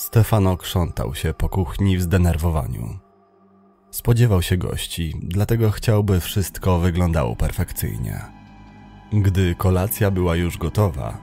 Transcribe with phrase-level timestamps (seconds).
[0.00, 2.98] Stefano krzątał się po kuchni w zdenerwowaniu.
[3.90, 8.20] Spodziewał się gości, dlatego chciałby wszystko wyglądało perfekcyjnie.
[9.12, 11.18] Gdy kolacja była już gotowa,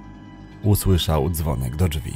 [0.63, 2.13] usłyszał dzwonek do drzwi.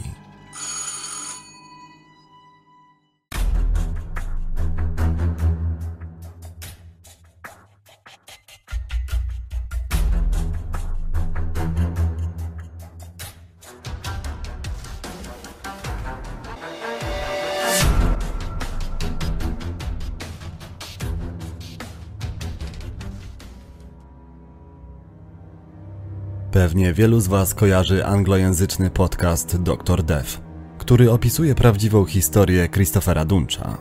[26.71, 30.03] Pewnie wielu z Was kojarzy anglojęzyczny podcast Dr.
[30.03, 30.41] Death,
[30.77, 33.77] który opisuje prawdziwą historię Christophera Duncha.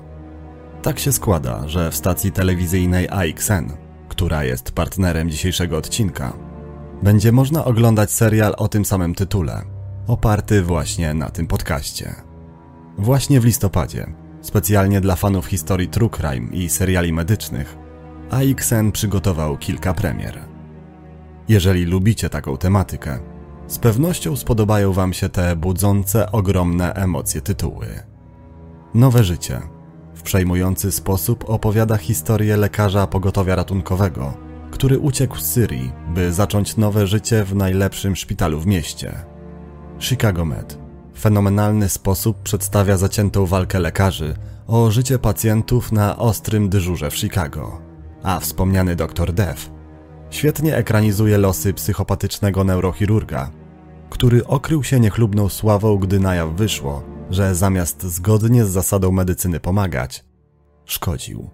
[0.83, 3.73] Tak się składa, że w stacji telewizyjnej AXN,
[4.09, 6.33] która jest partnerem dzisiejszego odcinka,
[7.03, 9.63] będzie można oglądać serial o tym samym tytule,
[10.07, 12.15] oparty właśnie na tym podcaście.
[12.99, 14.07] Właśnie w listopadzie,
[14.43, 17.77] specjalnie dla fanów historii true crime i seriali medycznych,
[18.31, 20.50] AXN przygotował kilka premier.
[21.51, 23.19] Jeżeli lubicie taką tematykę,
[23.67, 27.87] z pewnością spodobają Wam się te budzące ogromne emocje tytuły.
[28.95, 29.61] Nowe życie
[30.15, 34.35] w przejmujący sposób opowiada historię lekarza pogotowia ratunkowego,
[34.71, 39.13] który uciekł z Syrii, by zacząć nowe życie w najlepszym szpitalu w mieście.
[40.01, 40.79] Chicago Med
[41.19, 44.35] fenomenalny sposób przedstawia zaciętą walkę lekarzy
[44.67, 47.81] o życie pacjentów na ostrym dyżurze w Chicago.
[48.23, 49.80] A wspomniany dr Dev
[50.31, 53.51] Świetnie ekranizuje losy psychopatycznego neurochirurga,
[54.11, 59.61] który okrył się niechlubną sławą, gdy na jaw wyszło, że zamiast zgodnie z zasadą medycyny
[59.61, 60.25] pomagać,
[60.85, 61.51] szkodził.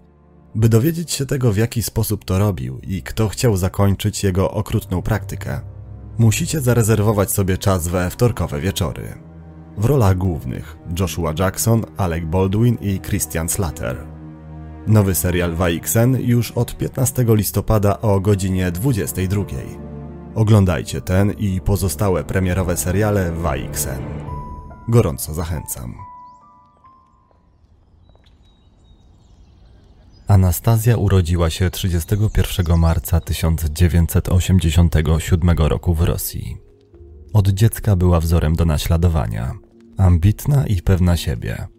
[0.55, 5.03] By dowiedzieć się tego, w jaki sposób to robił i kto chciał zakończyć jego okrutną
[5.03, 5.61] praktykę,
[6.19, 9.19] musicie zarezerwować sobie czas we wtorkowe wieczory.
[9.79, 14.16] W rolach głównych Joshua Jackson, Alec Baldwin i Christian Slater.
[14.87, 19.45] Nowy serial w AXN już od 15 listopada o godzinie 22.
[20.35, 24.03] Oglądajcie ten i pozostałe premierowe seriale w AXN.
[24.89, 25.95] Gorąco zachęcam.
[30.29, 36.57] Anastazja urodziła się 31 marca 1987 roku w Rosji.
[37.33, 39.55] Od dziecka była wzorem do naśladowania,
[39.99, 41.76] ambitna i pewna siebie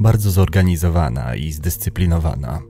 [0.00, 2.62] bardzo zorganizowana i zdyscyplinowana.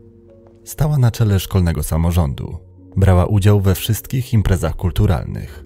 [0.64, 2.58] Stała na czele szkolnego samorządu.
[2.96, 5.64] Brała udział we wszystkich imprezach kulturalnych.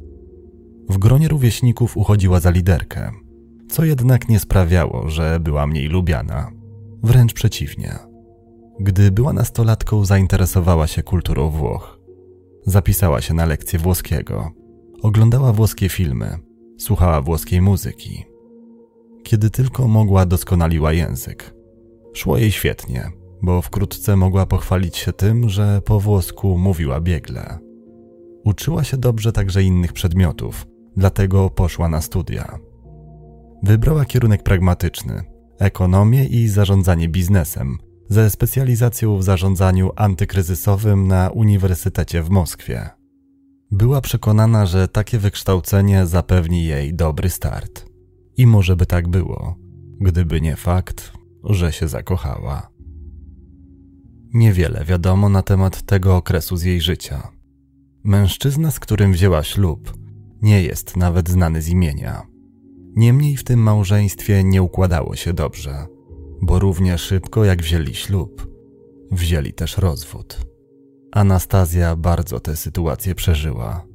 [0.88, 3.12] W gronie rówieśników uchodziła za liderkę,
[3.70, 6.50] co jednak nie sprawiało, że była mniej lubiana.
[7.02, 7.98] Wręcz przeciwnie.
[8.80, 12.00] Gdy była nastolatką, zainteresowała się kulturą Włoch.
[12.66, 14.52] Zapisała się na lekcje włoskiego,
[15.02, 16.38] oglądała włoskie filmy,
[16.78, 18.24] słuchała włoskiej muzyki.
[19.22, 21.53] Kiedy tylko mogła, doskonaliła język.
[22.14, 23.10] Szło jej świetnie,
[23.42, 27.58] bo wkrótce mogła pochwalić się tym, że po włosku mówiła biegle.
[28.44, 30.66] Uczyła się dobrze także innych przedmiotów,
[30.96, 32.58] dlatego poszła na studia.
[33.62, 42.30] Wybrała kierunek pragmatyczny ekonomię i zarządzanie biznesem, ze specjalizacją w zarządzaniu antykryzysowym na Uniwersytecie w
[42.30, 42.90] Moskwie.
[43.70, 47.86] Była przekonana, że takie wykształcenie zapewni jej dobry start.
[48.36, 49.56] I może by tak było,
[50.00, 51.12] gdyby nie fakt,
[51.44, 52.68] że się zakochała.
[54.34, 57.28] Niewiele wiadomo na temat tego okresu z jej życia.
[58.04, 59.94] Mężczyzna, z którym wzięła ślub,
[60.42, 62.26] nie jest nawet znany z imienia.
[62.96, 65.86] Niemniej w tym małżeństwie nie układało się dobrze,
[66.42, 68.48] bo równie szybko jak wzięli ślub,
[69.10, 70.40] wzięli też rozwód.
[71.12, 73.86] Anastazja bardzo tę sytuację przeżyła.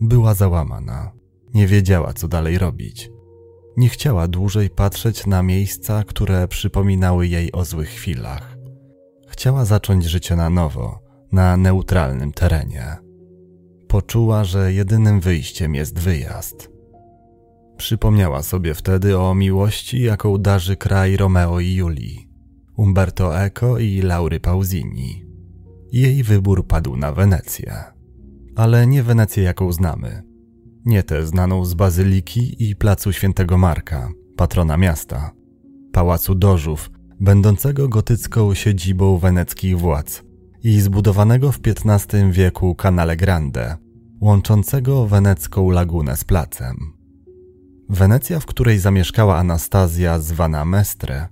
[0.00, 1.12] Była załamana,
[1.54, 3.10] nie wiedziała co dalej robić.
[3.76, 8.56] Nie chciała dłużej patrzeć na miejsca, które przypominały jej o złych chwilach.
[9.28, 11.00] Chciała zacząć życie na nowo,
[11.32, 12.96] na neutralnym terenie.
[13.88, 16.70] Poczuła, że jedynym wyjściem jest wyjazd.
[17.76, 22.28] Przypomniała sobie wtedy o miłości, jaką darzy kraj Romeo i Julii,
[22.76, 25.24] Umberto Eco i Laury Pausini.
[25.92, 27.84] Jej wybór padł na Wenecję.
[28.56, 30.22] Ale nie Wenecję, jaką znamy–
[30.84, 35.30] nie tę znaną z bazyliki i placu Świętego Marka, patrona miasta,
[35.92, 36.90] pałacu Dożów,
[37.20, 40.22] będącego gotycką siedzibą weneckich władz
[40.62, 43.76] i zbudowanego w XV wieku Canale Grande,
[44.20, 46.76] łączącego wenecką lagunę z placem.
[47.88, 51.28] Wenecja, w której zamieszkała Anastazja zwana Mestre,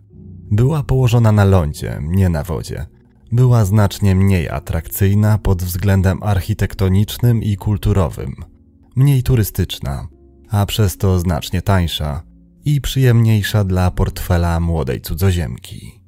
[0.50, 2.86] była położona na lądzie, nie na wodzie.
[3.32, 8.34] Była znacznie mniej atrakcyjna pod względem architektonicznym i kulturowym–
[8.96, 10.08] mniej turystyczna,
[10.50, 12.22] a przez to znacznie tańsza
[12.64, 16.02] i przyjemniejsza dla portfela młodej cudzoziemki.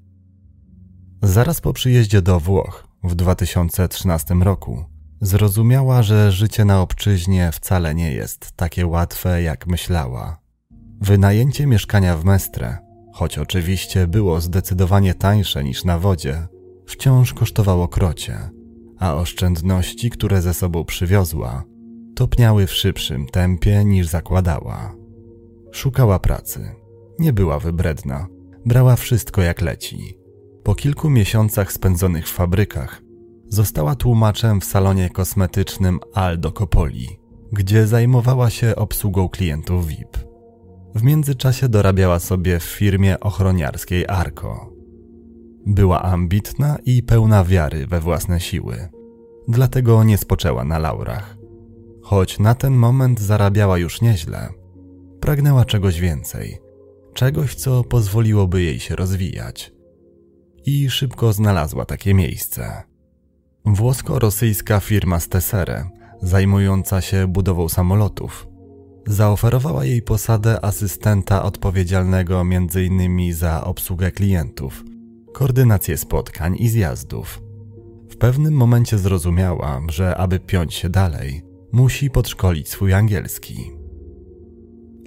[1.23, 4.85] Zaraz po przyjeździe do Włoch w 2013 roku
[5.21, 10.41] zrozumiała, że życie na obczyźnie wcale nie jest takie łatwe, jak myślała.
[11.01, 12.79] Wynajęcie mieszkania w Mestre,
[13.13, 16.47] choć oczywiście było zdecydowanie tańsze niż na wodzie,
[16.87, 18.51] wciąż kosztowało krocie,
[18.99, 21.65] a oszczędności, które ze sobą przywiozła,
[22.15, 24.95] topniały w szybszym tempie niż zakładała.
[25.73, 26.75] Szukała pracy.
[27.19, 28.27] Nie była wybredna.
[28.67, 30.19] Brała wszystko jak leci.
[30.63, 33.03] Po kilku miesiącach spędzonych w fabrykach,
[33.49, 37.09] została tłumaczem w salonie kosmetycznym Aldo Copoli,
[37.53, 40.19] gdzie zajmowała się obsługą klientów VIP.
[40.95, 44.73] W międzyczasie dorabiała sobie w firmie ochroniarskiej Arco.
[45.67, 48.89] Była ambitna i pełna wiary we własne siły,
[49.49, 51.44] dlatego nie spoczęła na laurach.
[52.05, 54.49] Choć na ten moment zarabiała już nieźle,
[55.21, 56.59] pragnęła czegoś więcej,
[57.15, 59.73] czegoś, co pozwoliłoby jej się rozwijać.
[60.67, 62.83] I szybko znalazła takie miejsce.
[63.65, 65.91] Włosko-rosyjska firma Stessere,
[66.23, 68.49] zajmująca się budową samolotów,
[69.07, 73.35] zaoferowała jej posadę asystenta odpowiedzialnego m.in.
[73.35, 74.85] za obsługę klientów,
[75.33, 77.43] koordynację spotkań i zjazdów.
[78.11, 83.73] W pewnym momencie zrozumiała, że aby piąć się dalej, musi podszkolić swój angielski.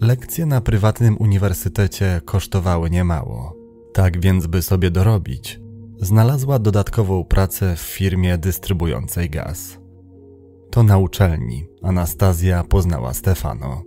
[0.02, 3.56] Lekcje na prywatnym uniwersytecie kosztowały niemało.
[3.94, 5.60] Tak więc, by sobie dorobić,
[6.00, 9.80] znalazła dodatkową pracę w firmie dystrybującej gaz.
[10.72, 13.84] To na uczelni Anastazja poznała Stefano,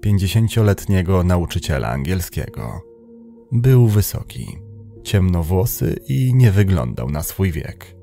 [0.00, 2.80] pięćdziesięcioletniego nauczyciela angielskiego.
[3.52, 4.58] Był wysoki,
[5.04, 7.96] ciemnowłosy i nie wyglądał na swój wiek.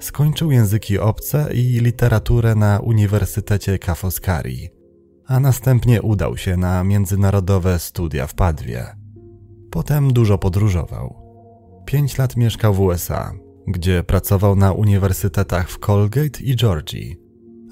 [0.00, 3.94] Skończył języki obce i literaturę na Uniwersytecie Ca'
[5.26, 8.86] a następnie udał się na międzynarodowe studia w Padwie.
[9.70, 11.16] Potem dużo podróżował.
[11.86, 13.32] Pięć lat mieszkał w USA,
[13.66, 17.16] gdzie pracował na uniwersytetach w Colgate i Georgii,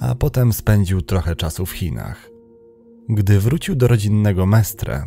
[0.01, 2.31] a potem spędził trochę czasu w Chinach.
[3.09, 5.05] Gdy wrócił do rodzinnego Mestre,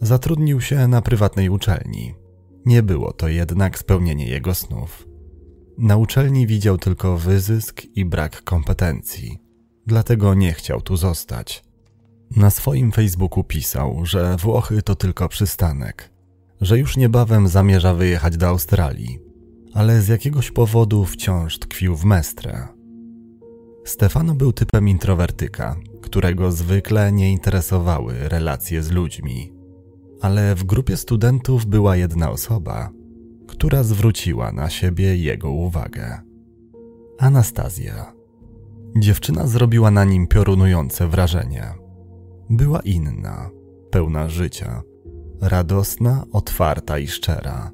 [0.00, 2.14] zatrudnił się na prywatnej uczelni.
[2.66, 5.09] Nie było to jednak spełnienie jego snów.
[5.80, 9.38] Na uczelni widział tylko wyzysk i brak kompetencji,
[9.86, 11.64] dlatego nie chciał tu zostać.
[12.36, 16.10] Na swoim Facebooku pisał, że Włochy to tylko przystanek,
[16.60, 19.18] że już niebawem zamierza wyjechać do Australii,
[19.74, 22.68] ale z jakiegoś powodu wciąż tkwił w Mestre.
[23.84, 29.52] Stefano był typem introwertyka, którego zwykle nie interesowały relacje z ludźmi.
[30.20, 32.90] Ale w grupie studentów była jedna osoba,
[33.50, 36.20] która zwróciła na siebie jego uwagę.
[37.18, 38.12] Anastazja.
[38.96, 41.64] Dziewczyna zrobiła na nim piorunujące wrażenie.
[42.50, 43.50] Była inna,
[43.90, 44.82] pełna życia,
[45.40, 47.70] radosna, otwarta i szczera,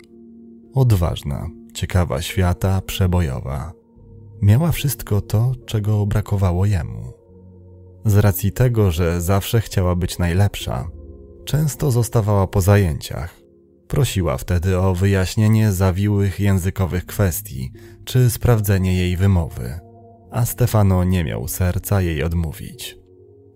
[0.75, 3.73] odważna, ciekawa świata, przebojowa.
[4.43, 7.13] Miała wszystko to, czego brakowało jemu.
[8.05, 10.89] Z racji tego, że zawsze chciała być najlepsza,
[11.45, 13.46] często zostawała po zajęciach.
[13.97, 17.73] Prosiła wtedy o wyjaśnienie zawiłych językowych kwestii
[18.05, 19.81] czy sprawdzenie jej wymowy,
[20.31, 22.99] a Stefano nie miał serca jej odmówić.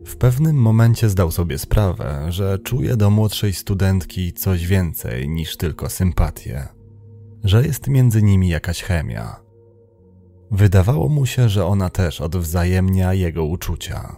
[0.07, 5.91] W pewnym momencie zdał sobie sprawę, że czuje do młodszej studentki coś więcej niż tylko
[5.91, 6.69] sympatię,
[7.45, 9.37] że jest między nimi jakaś chemia.
[10.51, 14.17] Wydawało mu się, że ona też odwzajemnia jego uczucia.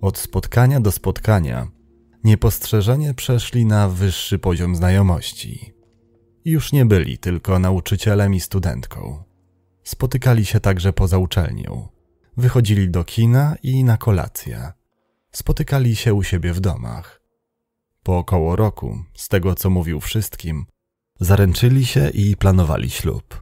[0.00, 1.79] Od spotkania do spotkania
[2.24, 5.74] niepostrzeżenie przeszli na wyższy poziom znajomości.
[6.44, 9.24] Już nie byli tylko nauczycielem i studentką.
[9.84, 11.88] Spotykali się także poza uczelnią.
[12.36, 14.72] Wychodzili do kina i na kolację.
[15.32, 17.20] Spotykali się u siebie w domach.
[18.02, 20.66] Po około roku, z tego co mówił wszystkim,
[21.20, 23.40] zaręczyli się i planowali ślub.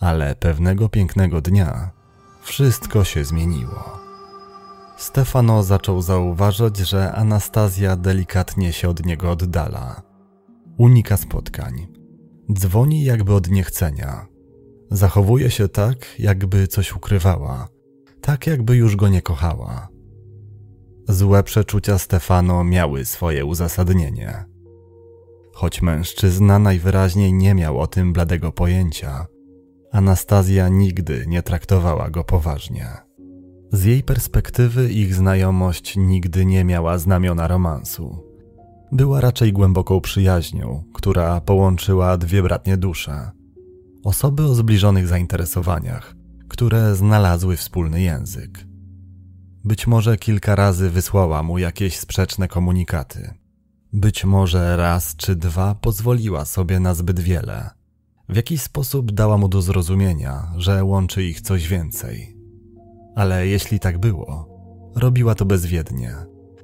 [0.00, 1.90] Ale pewnego pięknego dnia
[2.42, 4.07] wszystko się zmieniło.
[4.98, 10.02] Stefano zaczął zauważać, że Anastazja delikatnie się od niego oddala.
[10.78, 11.86] Unika spotkań.
[12.52, 14.26] Dzwoni jakby od niechcenia.
[14.90, 17.68] Zachowuje się tak, jakby coś ukrywała,
[18.20, 19.88] tak jakby już go nie kochała.
[21.08, 24.44] Złe przeczucia Stefano miały swoje uzasadnienie.
[25.54, 29.26] Choć mężczyzna najwyraźniej nie miał o tym bladego pojęcia,
[29.92, 33.07] Anastazja nigdy nie traktowała go poważnie.
[33.72, 38.18] Z jej perspektywy ich znajomość nigdy nie miała znamiona romansu.
[38.92, 43.30] Była raczej głęboką przyjaźnią, która połączyła dwie bratnie dusze.
[44.04, 46.16] Osoby o zbliżonych zainteresowaniach,
[46.48, 48.66] które znalazły wspólny język.
[49.64, 53.34] Być może kilka razy wysłała mu jakieś sprzeczne komunikaty.
[53.92, 57.70] Być może raz czy dwa pozwoliła sobie na zbyt wiele.
[58.28, 62.37] W jakiś sposób dała mu do zrozumienia, że łączy ich coś więcej.
[63.18, 64.48] Ale jeśli tak było,
[64.94, 66.14] robiła to bezwiednie.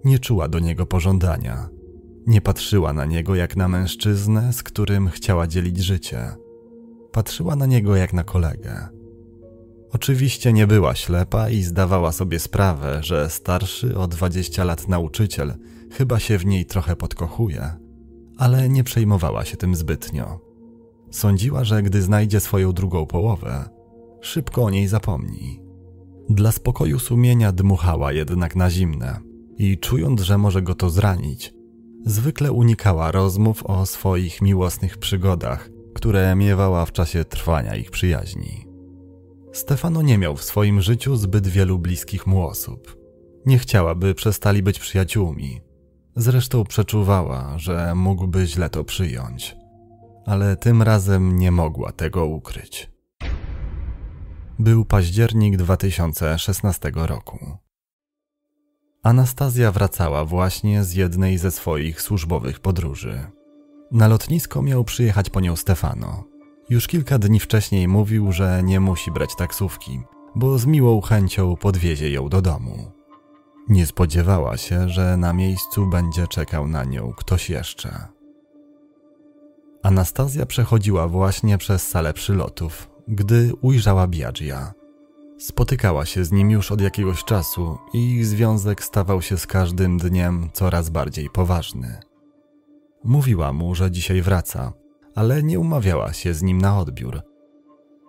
[0.04, 1.68] Nie czuła do niego pożądania.
[2.26, 6.34] Nie patrzyła na niego jak na mężczyznę, z którym chciała dzielić życie.
[7.12, 8.88] Patrzyła na niego jak na kolegę.
[9.92, 15.54] Oczywiście nie była ślepa i zdawała sobie sprawę, że starszy o 20 lat nauczyciel
[15.92, 17.70] chyba się w niej trochę podkochuje,
[18.38, 20.40] ale nie przejmowała się tym zbytnio.
[21.10, 23.68] Sądziła, że gdy znajdzie swoją drugą połowę,
[24.20, 25.63] szybko o niej zapomni.
[26.28, 29.20] Dla spokoju sumienia dmuchała jednak na zimne
[29.58, 31.54] i czując, że może go to zranić,
[32.06, 38.66] zwykle unikała rozmów o swoich miłosnych przygodach, które miewała w czasie trwania ich przyjaźni.
[39.52, 42.96] Stefano nie miał w swoim życiu zbyt wielu bliskich mu osób.
[43.46, 45.60] Nie chciała, by przestali być przyjaciółmi.
[46.16, 49.56] Zresztą przeczuwała, że mógłby źle to przyjąć.
[50.26, 52.93] Ale tym razem nie mogła tego ukryć.
[54.58, 57.38] Był październik 2016 roku.
[59.02, 63.26] Anastazja wracała właśnie z jednej ze swoich służbowych podróży.
[63.92, 66.24] Na lotnisko miał przyjechać po nią Stefano.
[66.70, 70.00] Już kilka dni wcześniej mówił, że nie musi brać taksówki,
[70.34, 72.92] bo z miłą chęcią podwiezie ją do domu.
[73.68, 78.06] Nie spodziewała się, że na miejscu będzie czekał na nią ktoś jeszcze.
[79.82, 84.72] Anastazja przechodziła właśnie przez salę przylotów, gdy ujrzała Biagia.
[85.38, 89.98] Spotykała się z nim już od jakiegoś czasu i ich związek stawał się z każdym
[89.98, 92.00] dniem coraz bardziej poważny.
[93.04, 94.72] Mówiła mu, że dzisiaj wraca,
[95.14, 97.22] ale nie umawiała się z nim na odbiór.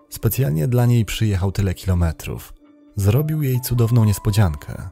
[0.10, 2.54] Specjalnie dla niej przyjechał tyle kilometrów.
[2.96, 4.90] Zrobił jej cudowną niespodziankę.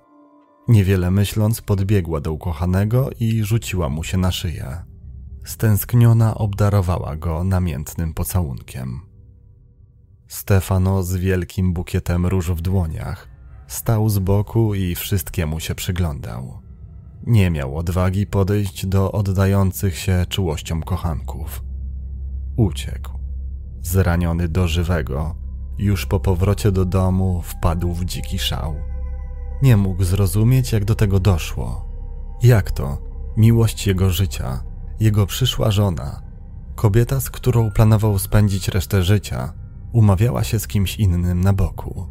[0.67, 4.83] Niewiele myśląc, podbiegła do ukochanego i rzuciła mu się na szyję.
[5.45, 9.12] Stęskniona obdarowała go namiętnym pocałunkiem.
[10.33, 13.27] Stefano z wielkim bukietem róż w dłoniach
[13.67, 16.59] stał z boku i wszystkiemu się przyglądał.
[17.23, 21.63] Nie miał odwagi podejść do oddających się czułościom kochanków.
[22.55, 23.09] Uciekł.
[23.81, 25.35] Zraniony do żywego,
[25.77, 28.75] już po powrocie do domu wpadł w dziki szał.
[29.61, 31.89] Nie mógł zrozumieć, jak do tego doszło.
[32.43, 32.97] Jak to?
[33.37, 34.63] Miłość jego życia,
[34.99, 36.21] jego przyszła żona,
[36.75, 39.62] kobieta, z którą planował spędzić resztę życia,
[39.93, 42.07] umawiała się z kimś innym na boku.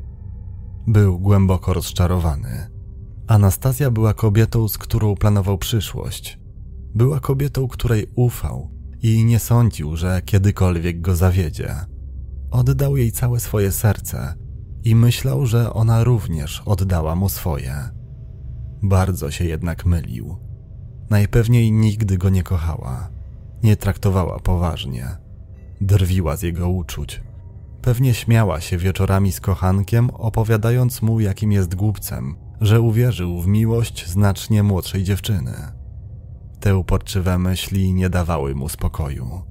[0.87, 2.71] Był głęboko rozczarowany.
[3.27, 6.39] Anastazja była kobietą, z którą planował przyszłość.
[6.95, 8.71] Była kobietą, której ufał
[9.03, 11.75] i nie sądził, że kiedykolwiek go zawiedzie.
[12.51, 14.35] Oddał jej całe swoje serce
[14.85, 17.75] i myślał, że ona również oddała mu swoje.
[18.83, 20.37] Bardzo się jednak mylił.
[21.11, 23.11] Najpewniej nigdy go nie kochała,
[23.62, 25.07] nie traktowała poważnie,
[25.81, 27.23] drwiła z jego uczuć.
[27.83, 34.09] Pewnie śmiała się wieczorami z kochankiem, opowiadając mu, jakim jest głupcem, że uwierzył w miłość
[34.09, 35.55] znacznie młodszej dziewczyny.
[36.61, 39.43] Te uporczywe myśli nie dawały mu spokoju.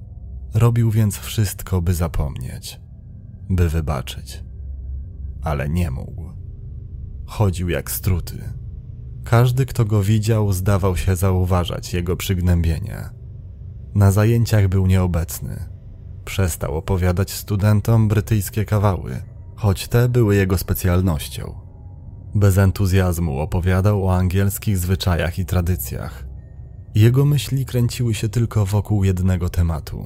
[0.54, 2.80] Robił więc wszystko, by zapomnieć,
[3.50, 4.44] by wybaczyć.
[5.42, 6.24] Ale nie mógł.
[7.26, 8.52] Chodził jak struty.
[9.24, 13.10] Każdy, kto go widział, zdawał się zauważać jego przygnębienie.
[13.94, 15.71] Na zajęciach był nieobecny.
[16.24, 19.22] Przestał opowiadać studentom brytyjskie kawały,
[19.56, 21.54] choć te były jego specjalnością.
[22.34, 26.26] Bez entuzjazmu opowiadał o angielskich zwyczajach i tradycjach.
[26.94, 30.04] Jego myśli kręciły się tylko wokół jednego tematu.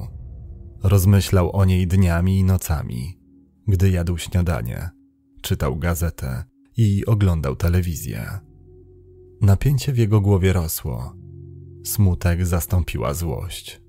[0.83, 3.21] Rozmyślał o niej dniami i nocami,
[3.69, 4.91] gdy jadł śniadanie,
[5.43, 6.45] czytał gazetę
[6.77, 8.39] i oglądał telewizję.
[9.41, 11.17] Napięcie w jego głowie rosło.
[11.85, 13.81] Smutek zastąpiła złość.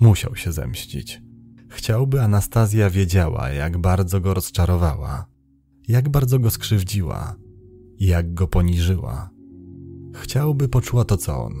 [0.00, 1.22] Musiał się zemścić.
[1.70, 5.26] Chciałby Anastazja wiedziała, jak bardzo go rozczarowała,
[5.88, 7.36] jak bardzo go skrzywdziła,
[7.98, 9.30] jak go poniżyła.
[10.14, 11.54] Chciałby poczuła to, co on.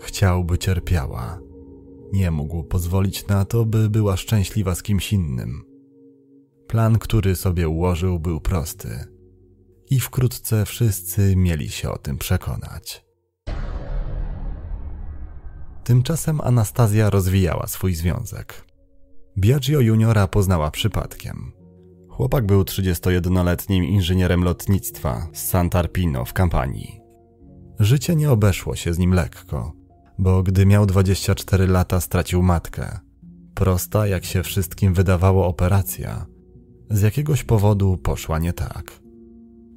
[0.00, 1.40] Chciałby cierpiała.
[2.12, 5.64] Nie mógł pozwolić na to, by była szczęśliwa z kimś innym.
[6.66, 9.04] Plan, który sobie ułożył, był prosty
[9.90, 13.04] i wkrótce wszyscy mieli się o tym przekonać.
[15.84, 18.67] Tymczasem Anastazja rozwijała swój związek.
[19.38, 21.52] Biagio juniora poznała przypadkiem.
[22.08, 27.00] Chłopak był 31-letnim inżynierem lotnictwa z Sant'Arpino w kampanii.
[27.78, 29.72] Życie nie obeszło się z nim lekko,
[30.18, 32.98] bo gdy miał 24 lata stracił matkę.
[33.54, 36.26] Prosta, jak się wszystkim wydawało operacja,
[36.90, 39.00] z jakiegoś powodu poszła nie tak.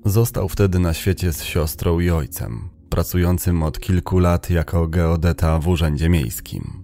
[0.05, 5.67] Został wtedy na świecie z siostrą i ojcem, pracującym od kilku lat jako geodeta w
[5.67, 6.80] urzędzie miejskim.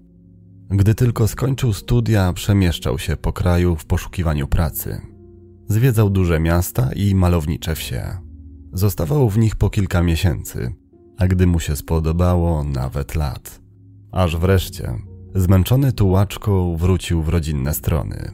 [0.70, 5.02] Gdy tylko skończył studia, przemieszczał się po kraju w poszukiwaniu pracy.
[5.70, 8.18] Zwiedzał duże miasta i malownicze wsie.
[8.74, 10.74] Zostawał w nich po kilka miesięcy,
[11.18, 13.62] a gdy mu się spodobało, nawet lat.
[14.12, 14.94] Aż wreszcie,
[15.36, 18.32] zmęczony tułaczką, wrócił w rodzinne strony.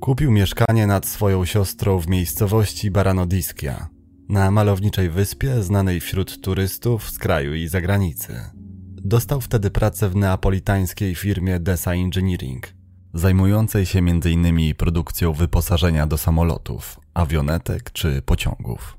[0.00, 3.88] Kupił mieszkanie nad swoją siostrą w miejscowości Baranodiskia,
[4.28, 8.61] na malowniczej wyspie znanej wśród turystów z kraju i zagranicy.
[9.04, 12.68] Dostał wtedy pracę w neapolitańskiej firmie Desa Engineering,
[13.14, 14.74] zajmującej się m.in.
[14.74, 18.98] produkcją wyposażenia do samolotów, awionetek czy pociągów.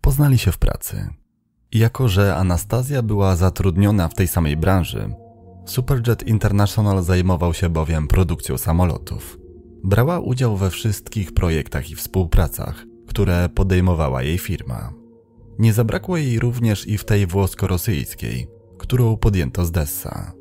[0.00, 1.08] Poznali się w pracy.
[1.72, 5.14] Jako, że Anastazja była zatrudniona w tej samej branży,
[5.66, 9.38] Superjet International zajmował się bowiem produkcją samolotów.
[9.84, 14.92] Brała udział we wszystkich projektach i współpracach, które podejmowała jej firma.
[15.58, 20.32] Nie zabrakło jej również i w tej włosko-rosyjskiej, którą podjęto z Dessa.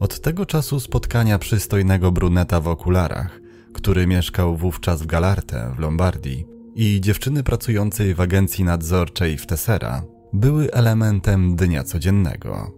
[0.00, 3.40] Od tego czasu spotkania przystojnego bruneta w okularach,
[3.72, 10.02] który mieszkał wówczas w Galarte w Lombardii, i dziewczyny pracującej w agencji nadzorczej w Tessera
[10.32, 12.72] były elementem dnia codziennego.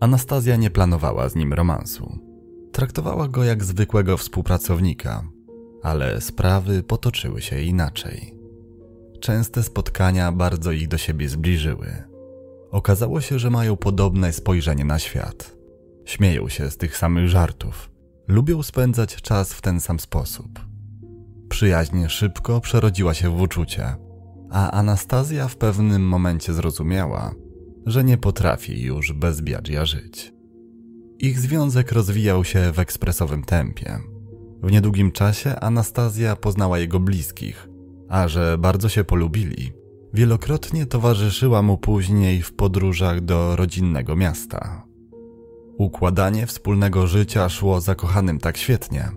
[0.00, 2.18] Anastazja nie planowała z nim romansu.
[2.72, 5.22] Traktowała go jak zwykłego współpracownika,
[5.82, 8.34] ale sprawy potoczyły się inaczej.
[9.20, 12.17] Częste spotkania bardzo ich do siebie zbliżyły.
[12.70, 15.56] Okazało się, że mają podobne spojrzenie na świat.
[16.04, 17.90] Śmieją się z tych samych żartów.
[18.28, 20.60] Lubią spędzać czas w ten sam sposób.
[21.48, 23.96] Przyjaźń szybko przerodziła się w uczucie,
[24.50, 27.34] a Anastazja w pewnym momencie zrozumiała,
[27.86, 30.32] że nie potrafi już bez Biadzia żyć.
[31.18, 33.98] Ich związek rozwijał się w ekspresowym tempie.
[34.62, 37.68] W niedługim czasie Anastazja poznała jego bliskich,
[38.08, 39.72] a że bardzo się polubili,
[40.14, 44.84] wielokrotnie towarzyszyła mu później w podróżach do rodzinnego miasta.
[45.78, 49.08] Układanie wspólnego życia szło zakochanym tak świetnie,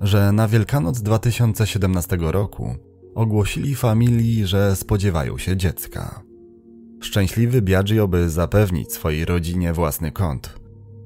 [0.00, 2.74] że na Wielkanoc 2017 roku
[3.14, 6.22] ogłosili familii, że spodziewają się dziecka.
[7.00, 10.54] Szczęśliwy Biagio, by zapewnić swojej rodzinie własny kąt,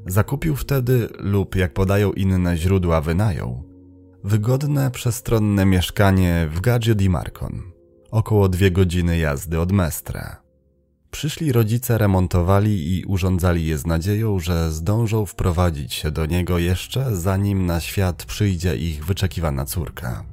[0.06, 3.62] zakupił wtedy, lub jak podają inne źródła, wynajął,
[4.24, 7.73] wygodne, przestronne mieszkanie w Gaggio di Marcon,
[8.14, 10.36] około dwie godziny jazdy od Mestre.
[11.10, 17.16] Przyszli rodzice remontowali i urządzali je z nadzieją, że zdążą wprowadzić się do niego jeszcze
[17.16, 20.24] zanim na świat przyjdzie ich wyczekiwana córka.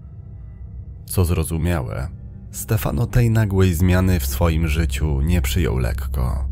[1.06, 2.08] Co zrozumiałe,
[2.52, 6.48] Stefano tej nagłej zmiany w swoim życiu nie przyjął lekko.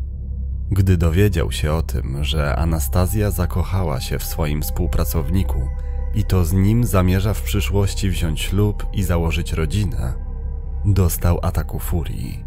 [0.70, 5.68] Gdy dowiedział się o tym, że Anastazja zakochała się w swoim współpracowniku
[6.14, 10.29] i to z nim zamierza w przyszłości wziąć ślub i założyć rodzinę,
[10.84, 12.44] dostał ataku furii.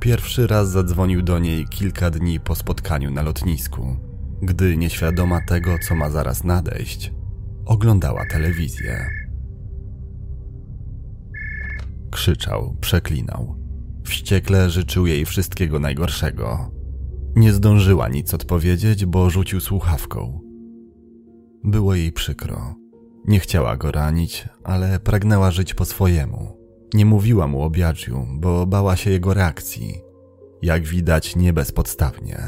[0.00, 3.96] Pierwszy raz zadzwonił do niej kilka dni po spotkaniu na lotnisku,
[4.42, 7.12] gdy nieświadoma tego, co ma zaraz nadejść,
[7.66, 9.06] oglądała telewizję.
[12.10, 13.56] Krzyczał, przeklinał.
[14.04, 16.70] Wściekle życzył jej wszystkiego najgorszego.
[17.36, 20.40] Nie zdążyła nic odpowiedzieć, bo rzucił słuchawką.
[21.64, 22.74] Było jej przykro.
[23.28, 26.63] Nie chciała go ranić, ale pragnęła żyć po swojemu.
[26.94, 30.00] Nie mówiła mu o Biagiu, bo bała się jego reakcji.
[30.62, 32.38] Jak widać, nie bezpodstawnie.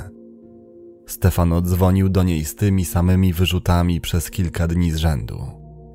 [1.07, 5.39] Stefano dzwonił do niej z tymi samymi wyrzutami przez kilka dni z rzędu.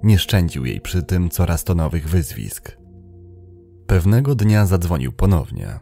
[0.04, 2.78] Nie szczędził jej przy tym coraz to nowych wyzwisk.
[3.88, 5.80] Pewnego dnia zadzwonił ponownie,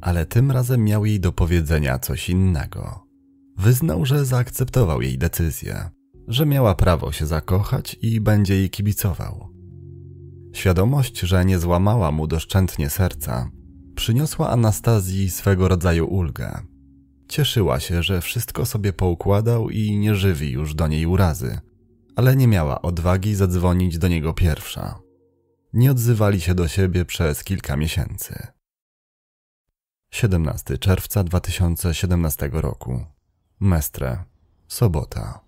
[0.00, 3.06] ale tym razem miał jej do powiedzenia coś innego.
[3.58, 5.90] Wyznał, że zaakceptował jej decyzję,
[6.28, 9.55] że miała prawo się zakochać i będzie jej kibicował.
[10.56, 13.50] Świadomość, że nie złamała mu doszczętnie serca,
[13.94, 16.60] przyniosła Anastazji swego rodzaju ulgę.
[17.28, 21.60] Cieszyła się, że wszystko sobie poukładał i nie żywi już do niej urazy,
[22.16, 24.98] ale nie miała odwagi zadzwonić do niego pierwsza.
[25.72, 28.46] Nie odzywali się do siebie przez kilka miesięcy.
[30.10, 33.04] 17 czerwca 2017 roku.
[33.60, 34.24] Mestre.
[34.68, 35.40] Sobota.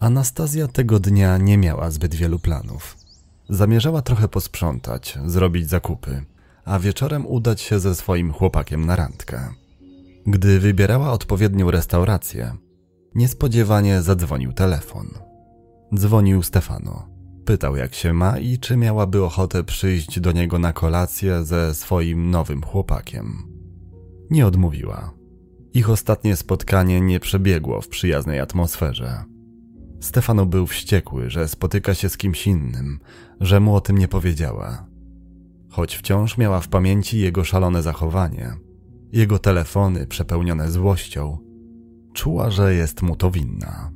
[0.00, 3.09] Anastazja tego dnia nie miała zbyt wielu planów.
[3.50, 6.24] Zamierzała trochę posprzątać, zrobić zakupy,
[6.64, 9.48] a wieczorem udać się ze swoim chłopakiem na randkę.
[10.26, 12.56] Gdy wybierała odpowiednią restaurację,
[13.14, 15.08] niespodziewanie zadzwonił telefon.
[15.94, 17.08] Dzwonił Stefano.
[17.44, 22.30] Pytał, jak się ma i czy miałaby ochotę przyjść do niego na kolację ze swoim
[22.30, 23.52] nowym chłopakiem.
[24.30, 25.14] Nie odmówiła.
[25.74, 29.24] Ich ostatnie spotkanie nie przebiegło w przyjaznej atmosferze.
[30.00, 33.00] Stefano był wściekły, że spotyka się z kimś innym,
[33.40, 34.86] że mu o tym nie powiedziała.
[35.70, 38.52] Choć wciąż miała w pamięci jego szalone zachowanie,
[39.12, 41.38] jego telefony przepełnione złością,
[42.12, 43.90] czuła, że jest mu to winna.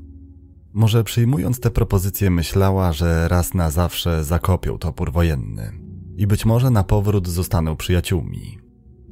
[0.72, 5.72] Może przyjmując te propozycje myślała, że raz na zawsze zakopią topór wojenny
[6.16, 8.58] i być może na powrót zostaną przyjaciółmi.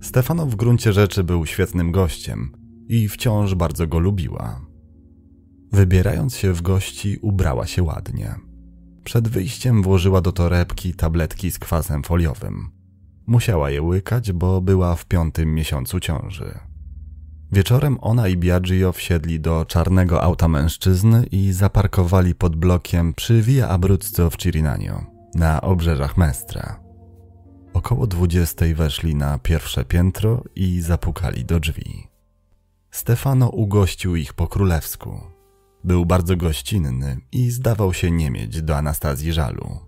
[0.01, 2.53] Stefano w gruncie rzeczy był świetnym gościem
[2.89, 4.72] i wciąż bardzo go lubiła.
[5.73, 8.35] Wybierając się w gości, ubrała się ładnie.
[9.05, 12.71] Przed wyjściem włożyła do torebki tabletki z kwasem foliowym.
[13.27, 16.59] Musiała je łykać, bo była w piątym miesiącu ciąży.
[17.53, 23.69] Wieczorem ona i Biagio wsiedli do czarnego auta mężczyzny i zaparkowali pod blokiem przy Via
[23.69, 25.05] Abruzzo w Cirinanio,
[25.35, 26.81] na obrzeżach Mestra.
[27.73, 32.09] Około dwudziestej weszli na pierwsze piętro i zapukali do drzwi.
[32.91, 35.21] Stefano ugościł ich po królewsku.
[35.85, 39.79] Był bardzo gościnny i zdawał się nie mieć do Anastazji żalu.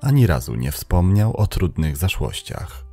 [0.00, 2.84] Ani razu nie wspomniał o trudnych zaszłościach.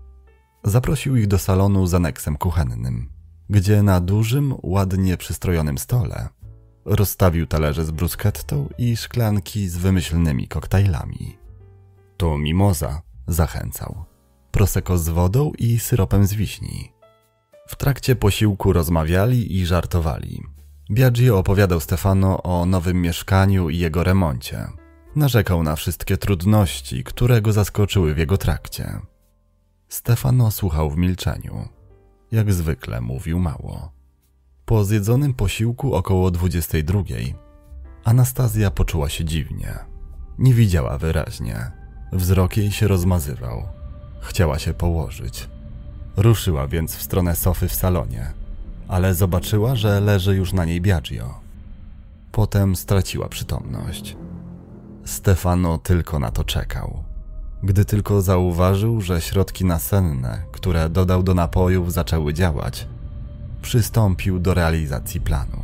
[0.64, 3.10] Zaprosił ich do salonu z aneksem kuchennym,
[3.50, 6.30] gdzie na dużym, ładnie przystrojonym stole
[6.86, 11.38] rozstawił talerze z bruskettą i szklanki z wymyślnymi koktajlami.
[12.18, 14.06] To mimoza, zachęcał.
[14.52, 16.92] Prosecco z wodą i syropem z wiśni.
[17.68, 20.44] W trakcie posiłku rozmawiali i żartowali.
[20.92, 24.68] Biagio opowiadał Stefano o nowym mieszkaniu i jego remoncie.
[25.16, 29.00] Narzekał na wszystkie trudności, które go zaskoczyły w jego trakcie.
[29.90, 31.68] Stefano słuchał w milczeniu.
[32.32, 33.92] Jak zwykle mówił mało.
[34.66, 37.04] Po zjedzonym posiłku około 22
[38.04, 39.76] Anastazja poczuła się dziwnie.
[40.38, 41.72] Nie widziała wyraźnie.
[42.14, 43.68] Wzrok jej się rozmazywał.
[44.22, 45.50] Chciała się położyć.
[46.18, 48.34] Ruszyła więc w stronę sofy w salonie,
[48.88, 51.40] ale zobaczyła, że leży już na niej Biagio.
[52.32, 54.18] Potem straciła przytomność.
[55.06, 57.04] Stefano tylko na to czekał.
[57.64, 62.88] Gdy tylko zauważył, że środki nasenne, które dodał do napojów, zaczęły działać,
[63.62, 65.62] przystąpił do realizacji planu.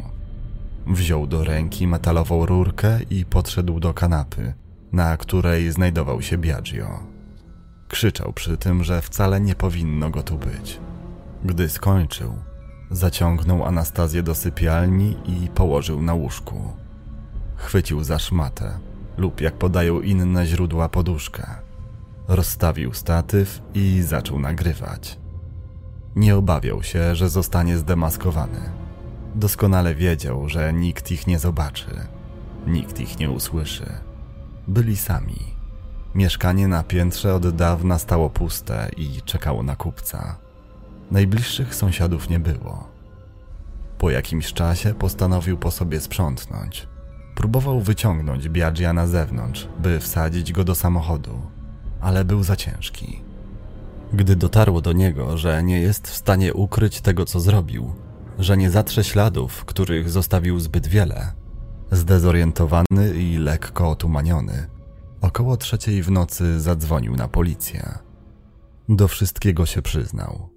[0.87, 4.53] Wziął do ręki metalową rurkę i podszedł do kanapy,
[4.91, 6.99] na której znajdował się Biagio.
[7.87, 10.79] Krzyczał przy tym, że wcale nie powinno go tu być.
[11.45, 12.33] Gdy skończył,
[12.91, 16.73] zaciągnął Anastazję do sypialni i położył na łóżku.
[17.55, 18.79] Chwycił za szmatę
[19.17, 21.47] lub, jak podają inne źródła, poduszkę.
[22.27, 25.19] Rozstawił statyw i zaczął nagrywać.
[26.15, 28.71] Nie obawiał się, że zostanie zdemaskowany.
[29.35, 32.07] Doskonale wiedział, że nikt ich nie zobaczy,
[32.67, 33.85] nikt ich nie usłyszy.
[34.67, 35.61] Byli sami
[36.15, 40.37] Mieszkanie na piętrze od dawna stało puste i czekało na kupca.
[41.11, 42.87] Najbliższych sąsiadów nie było.
[43.97, 46.87] Po jakimś czasie postanowił po sobie sprzątnąć.
[47.35, 51.41] Próbował wyciągnąć Biagia na zewnątrz, by wsadzić go do samochodu,
[52.01, 53.21] ale był za ciężki.
[54.13, 57.93] Gdy dotarło do niego, że nie jest w stanie ukryć tego, co zrobił,
[58.39, 61.33] że nie zatrze śladów, których zostawił zbyt wiele,
[61.91, 64.67] zdezorientowany i lekko otumaniony,
[65.21, 67.97] Około trzeciej w nocy zadzwonił na policję.
[68.89, 70.49] Do wszystkiego się przyznał.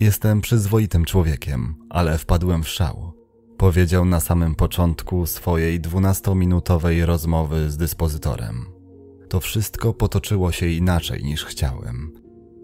[0.00, 3.12] Jestem przyzwoitym człowiekiem, ale wpadłem w szał.
[3.56, 8.66] Powiedział na samym początku swojej dwunastominutowej rozmowy z dyspozytorem.
[9.28, 12.12] To wszystko potoczyło się inaczej niż chciałem.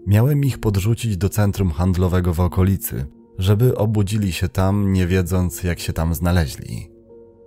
[0.07, 3.05] Miałem ich podrzucić do centrum handlowego w okolicy,
[3.37, 6.91] żeby obudzili się tam, nie wiedząc, jak się tam znaleźli.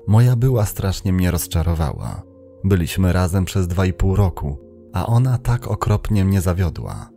[0.08, 2.22] Moja była strasznie mnie rozczarowała.
[2.64, 4.58] Byliśmy razem przez dwa i pół roku,
[4.92, 7.10] a ona tak okropnie mnie zawiodła.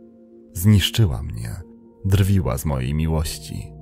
[0.54, 1.69] Zniszczyła mnie,
[2.04, 3.72] drwiła z mojej miłości.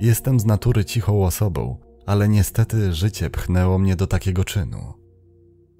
[0.00, 4.94] Jestem z natury cichą osobą, ale niestety życie pchnęło mnie do takiego czynu.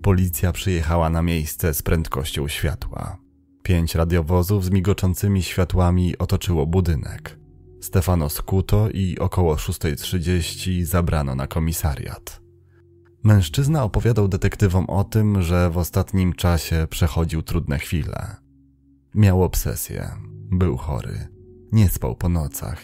[0.02, 3.18] Policja przyjechała na miejsce z prędkością światła.
[3.62, 7.38] Pięć radiowozów z migoczącymi światłami otoczyło budynek.
[7.80, 12.40] Stefano skuto i około 6.30 zabrano na komisariat.
[13.24, 18.36] Mężczyzna opowiadał detektywom o tym, że w ostatnim czasie przechodził trudne chwile.
[19.14, 20.10] Miał obsesję,
[20.50, 21.28] był chory,
[21.72, 22.83] nie spał po nocach,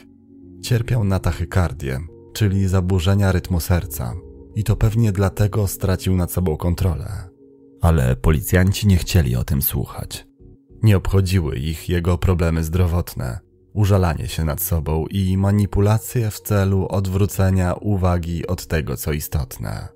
[0.62, 2.00] cierpiał na tachykardię,
[2.32, 4.14] czyli zaburzenia rytmu serca,
[4.54, 7.28] i to pewnie dlatego stracił nad sobą kontrolę.
[7.80, 10.26] Ale policjanci nie chcieli o tym słuchać.
[10.82, 13.38] Nie obchodziły ich jego problemy zdrowotne,
[13.74, 19.88] użalanie się nad sobą i manipulacje w celu odwrócenia uwagi od tego, co istotne.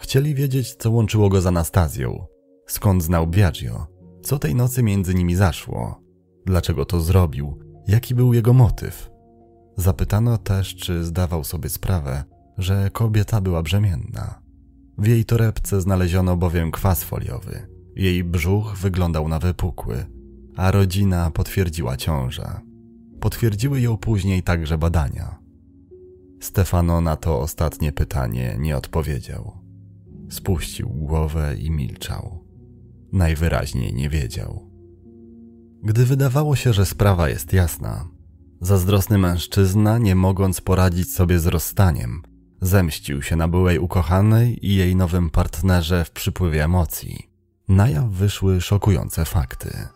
[0.00, 2.26] Chcieli wiedzieć, co łączyło go z Anastazją.
[2.66, 3.86] Skąd znał Biagio?
[4.22, 6.02] Co tej nocy między nimi zaszło?
[6.46, 7.71] Dlaczego to zrobił?
[7.88, 9.10] Jaki był jego motyw?
[9.76, 12.24] Zapytano też, czy zdawał sobie sprawę,
[12.58, 14.42] że kobieta była brzemienna.
[14.98, 17.66] W jej torebce znaleziono bowiem kwas foliowy.
[17.96, 20.06] Jej brzuch wyglądał na wypukły,
[20.56, 22.60] a rodzina potwierdziła ciążę.
[23.20, 25.38] Potwierdziły ją później także badania.
[26.40, 29.52] Stefano na to ostatnie pytanie nie odpowiedział.
[30.30, 32.44] Spuścił głowę i milczał.
[33.12, 34.71] Najwyraźniej nie wiedział.
[35.82, 38.04] Gdy wydawało się, że sprawa jest jasna,
[38.60, 42.22] zazdrosny mężczyzna, nie mogąc poradzić sobie z rozstaniem,
[42.60, 47.28] zemścił się na byłej ukochanej i jej nowym partnerze w przypływie emocji.
[47.68, 49.88] Na jaw wyszły szokujące fakty.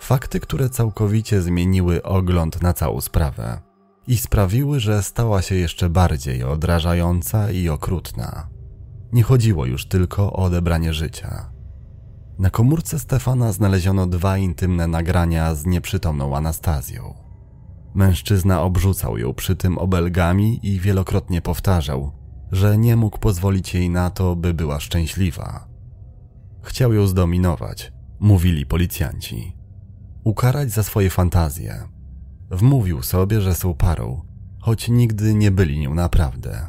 [0.00, 3.60] Fakty, które całkowicie zmieniły ogląd na całą sprawę
[4.06, 8.48] i sprawiły, że stała się jeszcze bardziej odrażająca i okrutna.
[9.12, 11.53] Nie chodziło już tylko o odebranie życia.
[12.38, 17.14] Na komórce Stefana znaleziono dwa intymne nagrania z nieprzytomną Anastazją.
[17.94, 22.12] Mężczyzna obrzucał ją przy tym obelgami i wielokrotnie powtarzał,
[22.52, 25.68] że nie mógł pozwolić jej na to, by była szczęśliwa.
[26.62, 29.56] Chciał ją zdominować, mówili policjanci.
[30.24, 31.88] Ukarać za swoje fantazje.
[32.50, 34.22] Wmówił sobie, że są parą,
[34.60, 36.66] choć nigdy nie byli nią naprawdę.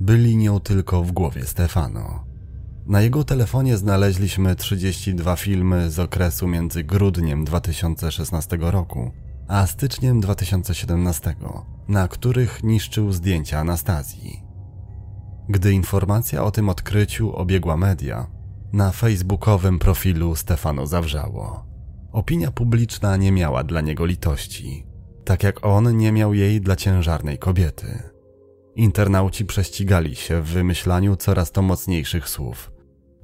[0.00, 2.24] Byli nią tylko w głowie Stefano.
[2.86, 9.10] Na jego telefonie znaleźliśmy 32 filmy z okresu między grudniem 2016 roku
[9.48, 11.34] a styczniem 2017,
[11.88, 14.42] na których niszczył zdjęcia Anastazji.
[15.48, 18.26] Gdy informacja o tym odkryciu obiegła media,
[18.72, 21.66] na facebookowym profilu Stefano zawrzało.
[22.12, 24.86] Opinia publiczna nie miała dla niego litości,
[25.24, 28.02] tak jak on nie miał jej dla ciężarnej kobiety.
[28.76, 32.75] Internauci prześcigali się w wymyślaniu coraz to mocniejszych słów.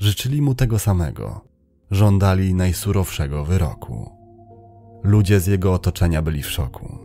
[0.03, 1.41] Życzyli mu tego samego.
[1.91, 4.11] Żądali najsurowszego wyroku.
[5.03, 6.99] Ludzie z jego otoczenia byli w szoku.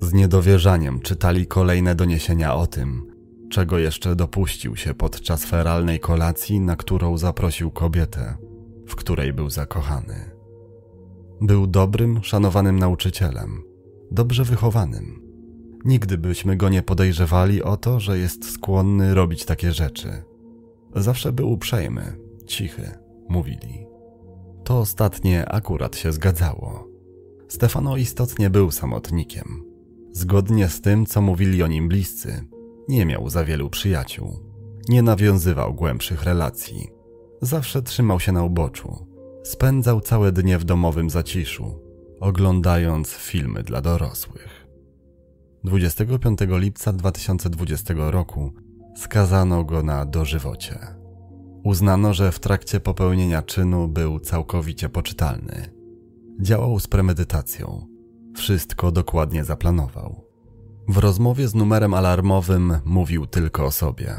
[0.00, 3.06] Z niedowierzaniem czytali kolejne doniesienia o tym,
[3.50, 8.36] czego jeszcze dopuścił się podczas feralnej kolacji, na którą zaprosił kobietę,
[8.86, 10.30] w której był zakochany.
[11.40, 13.62] Był dobrym, szanowanym nauczycielem,
[14.10, 15.22] dobrze wychowanym.
[15.84, 20.29] Nigdy byśmy go nie podejrzewali o to, że jest skłonny robić takie rzeczy.
[20.96, 22.90] Zawsze był uprzejmy, cichy,
[23.28, 23.86] mówili.
[24.64, 26.88] To ostatnie akurat się zgadzało.
[27.48, 29.64] Stefano istotnie był samotnikiem.
[30.12, 32.44] Zgodnie z tym, co mówili o nim bliscy,
[32.88, 34.38] nie miał za wielu przyjaciół.
[34.88, 36.88] Nie nawiązywał głębszych relacji.
[37.42, 39.06] Zawsze trzymał się na uboczu.
[39.44, 41.78] Spędzał całe dnie w domowym zaciszu,
[42.20, 44.66] oglądając filmy dla dorosłych.
[45.64, 48.52] 25 lipca 2020 roku
[48.96, 50.78] skazano go na dożywocie.
[51.64, 55.72] Uznano, że w trakcie popełnienia czynu był całkowicie poczytalny.
[56.40, 57.86] Działał z premedytacją.
[58.36, 60.24] Wszystko dokładnie zaplanował.
[60.88, 64.14] W rozmowie z numerem alarmowym mówił tylko o sobie.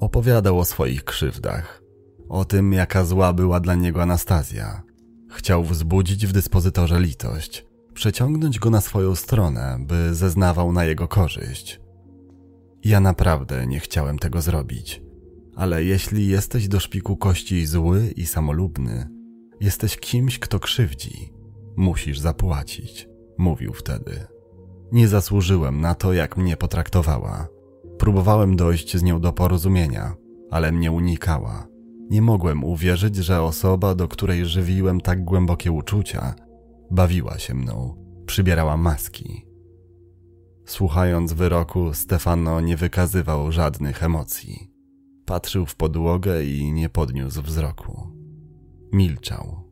[0.00, 1.82] Opowiadał o swoich krzywdach,
[2.28, 4.82] o tym, jaka zła była dla niego Anastazja.
[5.30, 11.79] Chciał wzbudzić w dyspozytorze litość, przeciągnąć go na swoją stronę, by zeznawał na jego korzyść.
[12.84, 15.02] Ja naprawdę nie chciałem tego zrobić,
[15.56, 19.08] ale jeśli jesteś do szpiku kości zły i samolubny,
[19.60, 21.32] jesteś kimś, kto krzywdzi,
[21.76, 24.26] musisz zapłacić, mówił wtedy.
[24.92, 27.48] Nie zasłużyłem na to, jak mnie potraktowała.
[27.98, 30.14] Próbowałem dojść z nią do porozumienia,
[30.50, 31.66] ale mnie unikała.
[32.10, 36.34] Nie mogłem uwierzyć, że osoba, do której żywiłem tak głębokie uczucia,
[36.90, 39.49] bawiła się mną, przybierała maski.
[40.70, 44.70] Słuchając wyroku, Stefano nie wykazywał żadnych emocji.
[45.26, 48.06] Patrzył w podłogę i nie podniósł wzroku.
[48.92, 49.64] Milczał.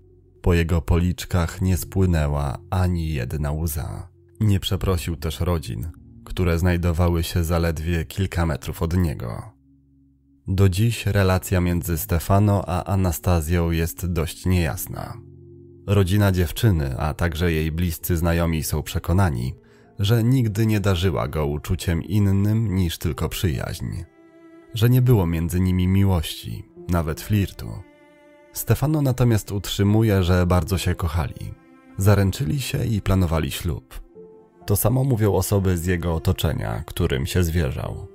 [0.42, 4.08] Po jego policzkach nie spłynęła ani jedna łza.
[4.40, 5.90] Nie przeprosił też rodzin,
[6.24, 9.42] które znajdowały się zaledwie kilka metrów od niego.
[10.48, 15.14] Do dziś relacja między Stefano a Anastazją jest dość niejasna.
[15.87, 19.54] Rodzina dziewczyny, a także jej bliscy znajomi są przekonani,
[19.98, 23.87] że nigdy nie darzyła go uczuciem innym niż tylko przyjaźń.
[24.74, 27.68] Że nie było między nimi miłości, nawet flirtu.
[28.52, 31.54] Stefano natomiast utrzymuje, że bardzo się kochali.
[31.96, 34.00] Zaręczyli się i planowali ślub.
[34.66, 38.06] To samo mówią osoby z jego otoczenia, którym się zwierzał.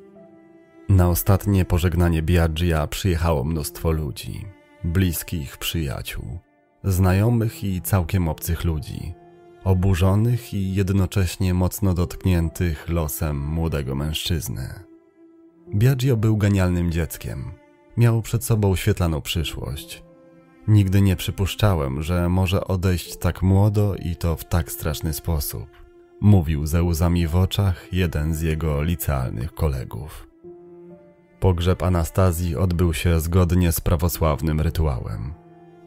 [0.90, 4.46] Na ostatnie pożegnanie Biaggia przyjechało mnóstwo ludzi,
[4.84, 6.40] bliskich przyjaciół,
[6.84, 9.14] znajomych i całkiem obcych ludzi,
[9.64, 14.70] oburzonych i jednocześnie mocno dotkniętych losem młodego mężczyzny.
[15.76, 17.52] Biagio był genialnym dzieckiem.
[17.98, 20.04] Miał przed sobą świetlaną przyszłość.
[20.68, 25.84] Nigdy nie przypuszczałem, że może odejść tak młodo i to w tak straszny sposób
[26.24, 30.28] mówił ze łzami w oczach jeden z jego licealnych kolegów.
[31.40, 35.34] Pogrzeb Anastazji odbył się zgodnie z prawosławnym rytuałem.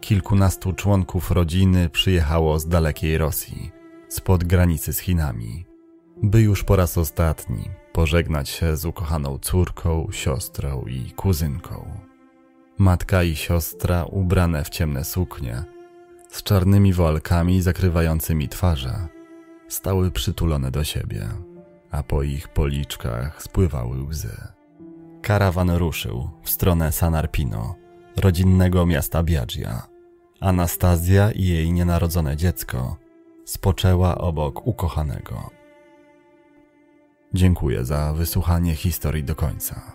[0.01, 3.71] Kilkunastu członków rodziny przyjechało z dalekiej Rosji,
[4.09, 5.67] spod granicy z Chinami,
[6.23, 11.91] by już po raz ostatni pożegnać się z ukochaną córką, siostrą i kuzynką.
[12.79, 15.65] Matka i siostra ubrane w ciemne suknie,
[16.29, 19.09] z czarnymi wolkami zakrywającymi twarze,
[19.69, 21.29] stały przytulone do siebie,
[21.91, 24.37] a po ich policzkach spływały łzy.
[25.23, 27.75] Karawan ruszył w stronę San Arpino,
[28.17, 29.89] rodzinnego miasta Biaggia.
[30.41, 32.97] Anastazja i jej nienarodzone dziecko
[33.45, 35.51] spoczęła obok ukochanego.
[37.35, 39.93] Dziękuję za wysłuchanie historii do końca.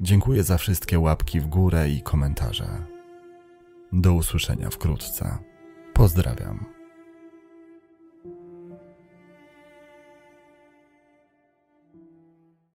[0.00, 2.86] Dziękuję za wszystkie łapki w górę i komentarze.
[3.92, 5.38] Do usłyszenia wkrótce.
[5.94, 6.79] Pozdrawiam.